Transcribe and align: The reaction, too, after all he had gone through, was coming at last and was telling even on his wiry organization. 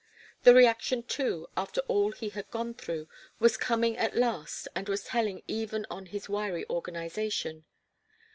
The 0.41 0.55
reaction, 0.55 1.03
too, 1.03 1.45
after 1.55 1.79
all 1.81 2.11
he 2.11 2.29
had 2.29 2.49
gone 2.49 2.73
through, 2.73 3.07
was 3.37 3.55
coming 3.55 3.95
at 3.97 4.15
last 4.15 4.67
and 4.73 4.89
was 4.89 5.03
telling 5.03 5.43
even 5.47 5.85
on 5.91 6.07
his 6.07 6.27
wiry 6.27 6.65
organization. 6.71 7.65